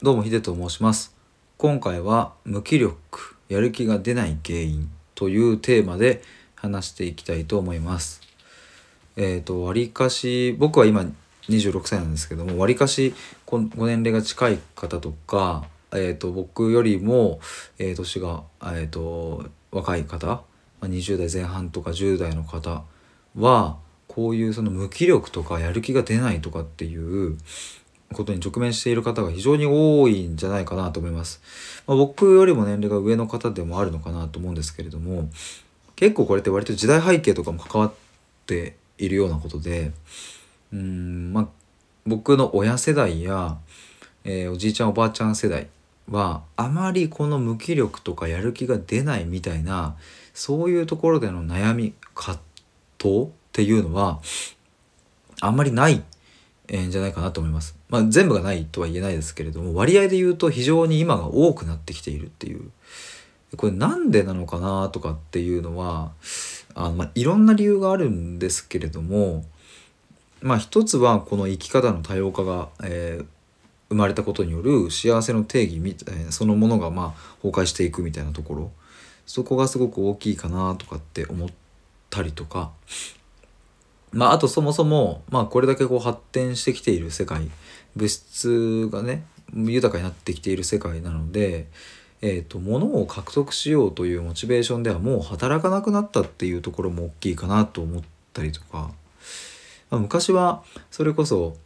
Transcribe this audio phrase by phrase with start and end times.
[0.00, 1.12] どうもヒデと申します。
[1.56, 6.22] 今回は無気力やる気が出ない原因というテーマで
[6.54, 8.20] 話していきたいと思います。
[9.16, 11.04] えっ、ー、とわりかし僕は今
[11.48, 13.12] 26歳なんですけどもわりかし
[13.44, 17.40] ご年齢が近い方とかえーと、僕よりも、
[17.78, 20.42] えー、年が、えーと、若い方
[20.82, 22.84] 20代前半とか10代の方
[23.34, 27.38] はこういうその無気力とかやる気が出ないとかっていう
[28.12, 31.40] ことに直面している方が非常に多いんじゃないかなと思います。
[31.86, 35.28] まあ、僕よりも年齢が上の方でもあるのかなと思うんですけれども
[35.96, 37.92] 結構これって割と時代背景とかも関わっ
[38.46, 39.92] ているようなことで
[40.72, 41.48] うんまあ
[42.06, 43.58] 僕の親世代や、
[44.24, 45.68] えー、おじいちゃんおばあちゃん世代
[46.10, 49.96] はあまりこの無気力とかやる気が出ないみたいな
[50.32, 52.40] そういうところでの悩み葛
[52.98, 54.20] 藤っていうのは
[55.40, 56.02] あんまりない
[56.86, 57.76] んじゃないかなと思います。
[57.88, 62.70] まあ、全部がないとは言えないですけれども割合で言うと非常に今が多くなってきているっていう。
[63.56, 66.12] これなんでなのかなとかっていうのは
[66.74, 69.46] あの、まあ、いろんな理由があるんですけれども
[70.42, 73.26] まあ一つはこの生き方の多様化が、えー、
[73.88, 78.70] 生まれたことによる幸せの定義みたいそのものがまあ崩壊していくみたいなところ。
[79.26, 81.48] そこがすごく大きいかなとかって思っ
[82.08, 82.70] たりとか。
[84.12, 87.50] まああとそもそもまあこれだけこう発展してきている世界
[87.96, 91.66] 物質がね豊かになってきている世界なので、
[92.20, 98.90] えーと、物を獲得しようというモチベーションではもう働かなくなったっていうところも大きいかなと思ったりとか、
[99.90, 101.56] まあ、昔はそれこそ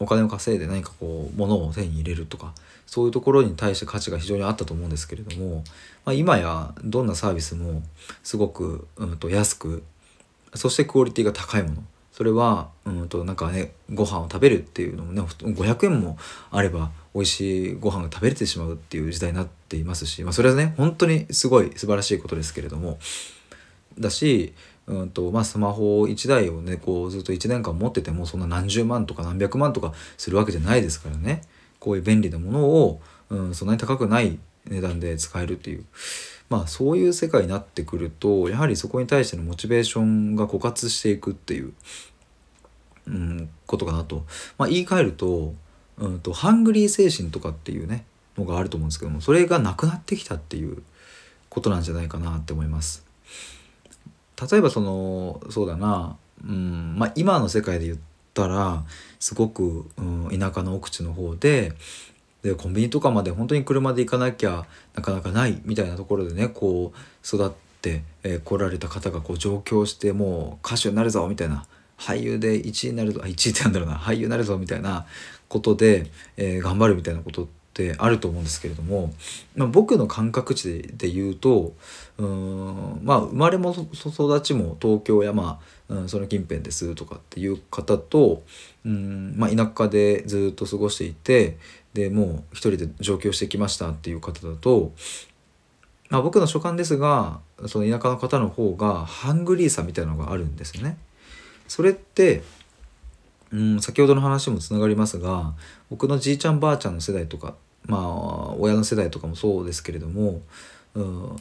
[0.00, 2.52] お金を稼いで何かこう物を手に入れるとか
[2.86, 5.64] そういうところに対して価値が非常にあったと思うんですけれども、
[6.04, 7.82] まあ、今やどんなサービスも
[8.22, 9.82] すごく、うん、と安く
[10.54, 11.84] そしてクオリティが高いもの。
[12.12, 16.16] それはうんとなんかねご飯を食べるっていうのもね500円も
[16.52, 22.98] あれば美味しいご飯が食べれてしまうっていう時代になっていますし、まあ、それはね本当にすごい素晴らしいことですけれども。
[23.98, 24.54] だし
[24.86, 31.42] うんとまあ、スマホ1台をねこうずっと1年間持っててもそんな何十万とか何百万とかするわけじゃないですからね。
[31.80, 33.00] こういう便利なものを、
[33.30, 35.84] うん、そんなに高くない値段で使えるっていう。
[36.50, 41.72] まあそういう世界になってくるとやはりそこに対してのモチベーションが枯渇していくっていう、
[43.06, 44.24] うん、ことかなと、
[44.58, 45.54] まあ、言い換えると,、
[45.98, 48.04] うんとハングリー精神とかっていうね
[48.36, 50.82] のがあると思うんですけどもそれがなくなってきたっていう
[51.48, 53.04] ことなんじゃないかなって思います。
[54.50, 57.98] 例えばそのそうだな、うんまあ、今の世界で言っ
[58.34, 58.84] たら
[59.20, 61.72] すごく、うん、田舎の奥地の方で
[62.44, 67.50] でコンビニとかまで本当に車で行かなきゃなかなかないみたいなところでねこう育っ
[67.80, 71.64] て、えー、来られた方がこう上京してもう歌手になるぞみたいな
[71.98, 75.06] 俳優で1位になるぞ1位ってなんだろうな俳優になるぞみたいな
[75.48, 79.14] ことで、えー、頑張るみたいなことってあると思うんですけれども、
[79.56, 81.72] まあ、僕の感覚値で言うと
[82.18, 88.42] うんまあ生まれも育ちも東京やまあ、うん、その近辺ですとかっていう方と
[88.84, 91.58] うん、まあ、田舎でずっと過ごしていて
[91.94, 94.92] でもう一人で上京してきましたっていう方だと、
[96.10, 100.98] まあ、僕の所感ですがその田舎の方の方がハングリーさみたいのがあるんですよね。
[101.68, 102.42] それって
[103.52, 105.54] うん先ほどの話もつながりますが
[105.88, 107.54] 僕のじいちゃんばあちゃんの世代とか
[107.86, 110.42] まあ親の世代とかもそうですけれども、
[110.94, 111.36] うん、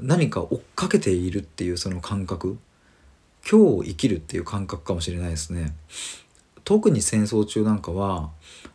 [0.00, 2.58] 何か追っかけているっていうその感覚
[3.48, 5.74] 今日を生きるっていう感覚かもしれないですね。
[6.68, 8.28] 特に戦争中なんかは、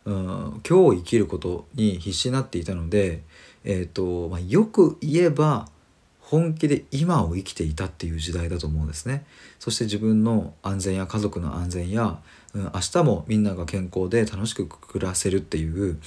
[0.06, 3.22] うん、今日生きることに必死になっていたので、
[3.64, 5.68] えーとまあ、よく言えば
[6.20, 9.24] 本気で今を生きていたっていう時代だと思うんですね。
[9.60, 12.20] そして自分の安全や家族の安全や、
[12.56, 16.00] うん、明日もみんなが健康で楽しく暮らせるっていう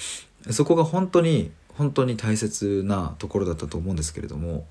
[0.51, 4.67] そこが本当に本当に大切なところだったと思うんですけれども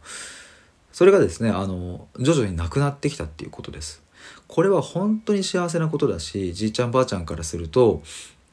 [0.91, 4.03] それがですねあの徐々になくなってきたっていうことです。
[4.47, 8.01] これは本当に幸せなことだしじいちゃんばあちゃんからすると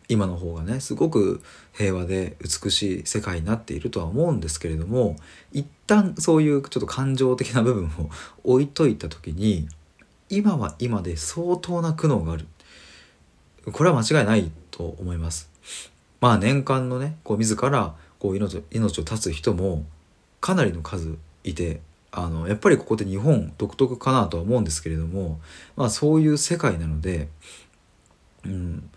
[0.09, 5.17] 今の方がねすごく平和で美しい世界になっているとは思うんですけれども
[5.53, 8.11] 一旦そういうちょっと感情的な部分を
[8.45, 9.69] 置いといた時に
[10.29, 12.47] 今は今で相当な苦悩がある。
[13.71, 15.51] これは間違いないと思います。
[16.21, 19.85] まあ年間のねこう自らこう命命を絶つ人も
[20.41, 21.81] かなりの数いて
[22.13, 25.41] あのやっぱりここで日本独特かなとは思うんですけれども
[25.77, 27.29] まあそういう世界なので
[28.45, 28.91] うん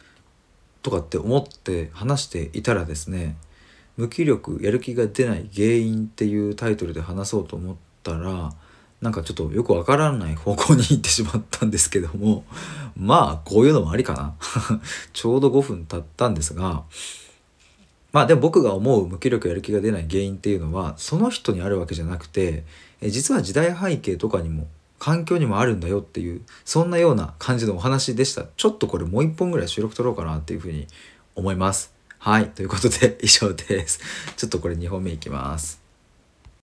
[0.82, 3.38] とかって思って話していたらですね
[3.98, 8.54] 無気力やる気が出ない原因っていうタイトルで話そうと思ったら
[9.02, 12.44] なんかちょっとよくわからない方向に行ってしまったんですけども
[12.98, 14.36] まあこういうのもありかな。
[15.14, 16.84] ちょうど5分経ったんですが
[18.16, 22.64] まあでも僕が思う無気力やる気が出ない原因っていうのはその人にあるわけじゃなくて
[23.02, 24.70] え実は時代背景とかにも
[25.00, 28.46] 環境にもあるんだよっていうそんなような感じのお話でした。
[28.56, 30.88] ちょっとこれもう一本ぐらい収録取ろうかなっていうふうに
[31.36, 31.94] 思います。
[32.18, 32.48] はい。
[32.52, 34.00] ということで以上です。
[34.38, 35.85] ちょっとこれ2本目いきます。